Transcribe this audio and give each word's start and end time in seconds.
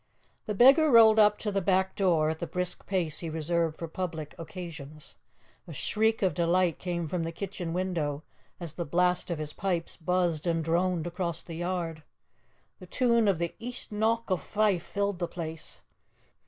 The 0.47 0.55
beggar 0.55 0.89
rolled 0.89 1.19
up 1.19 1.37
to 1.37 1.51
the 1.51 1.61
back 1.61 1.95
door 1.95 2.31
at 2.31 2.39
the 2.39 2.47
brisk 2.47 2.87
pace 2.87 3.19
he 3.19 3.29
reserved 3.29 3.77
for 3.77 3.87
public 3.87 4.33
occasions. 4.39 5.17
A 5.67 5.73
shriek 5.73 6.23
of 6.23 6.33
delight 6.33 6.79
came 6.79 7.07
from 7.07 7.21
the 7.21 7.31
kitchen 7.31 7.71
window 7.71 8.23
as 8.59 8.73
the 8.73 8.83
blast 8.83 9.29
of 9.29 9.37
his 9.37 9.53
pipes 9.53 9.97
buzzed 9.97 10.47
and 10.47 10.63
droned 10.63 11.05
across 11.05 11.43
the 11.43 11.53
yard. 11.53 12.01
The 12.79 12.87
tune 12.87 13.27
of 13.27 13.37
the 13.37 13.53
'East 13.59 13.91
Nauk 13.91 14.31
of 14.31 14.41
Fife' 14.41 14.81
filled 14.81 15.19
the 15.19 15.27
place. 15.27 15.81